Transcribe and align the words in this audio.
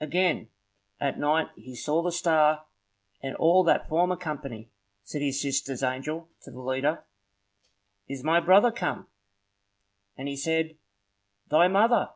Again 0.00 0.48
at 0.98 1.18
night 1.18 1.50
he 1.54 1.74
saw 1.76 2.00
the 2.00 2.10
star, 2.10 2.64
and 3.20 3.36
all 3.36 3.62
that 3.64 3.90
former 3.90 4.16
company. 4.16 4.70
Said 5.02 5.20
his 5.20 5.38
sister's 5.42 5.82
angel 5.82 6.30
to 6.44 6.50
the 6.50 6.60
leader,— 6.62 7.04
"Is 8.08 8.24
my 8.24 8.40
brother 8.40 8.72
come?" 8.72 9.06
And 10.16 10.28
he 10.28 10.36
said, 10.38 10.78
"Thy 11.48 11.68
mother!" 11.68 12.08